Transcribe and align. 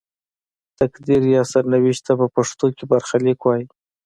تقدیر 0.79 1.23
یا 1.35 1.41
سرنوشت 1.51 2.01
ته 2.07 2.13
په 2.19 2.27
پښتو 2.35 2.65
کې 2.77 2.83
برخلیک 2.91 3.39
وايي. 3.43 3.65